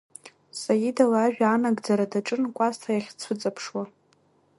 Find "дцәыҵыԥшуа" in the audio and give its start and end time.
3.15-3.83